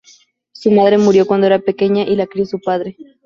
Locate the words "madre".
0.71-0.97